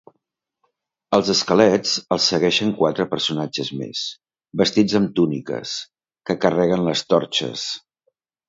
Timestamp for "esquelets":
1.33-1.91